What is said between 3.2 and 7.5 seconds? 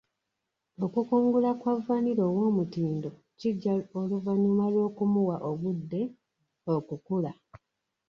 kijja oluvannyuma lw'okumuwa obudde okukula.